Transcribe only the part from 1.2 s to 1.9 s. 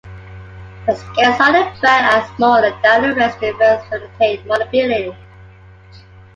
on the